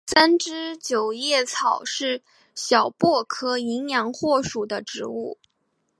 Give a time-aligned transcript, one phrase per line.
[0.07, 2.23] 三枝九叶草是
[2.55, 5.37] 小檗科淫羊藿属的植物。